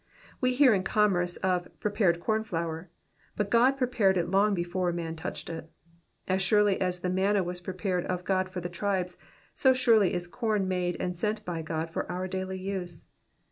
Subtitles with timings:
[0.39, 2.89] We ear in commerce of prepared corn flour,
[3.35, 5.69] but God prepared it long before man touched it.
[6.27, 9.15] As surely as the manna was prepared of God for the tribes,
[9.53, 13.05] so certainly is corn made and sent by God for our daily use.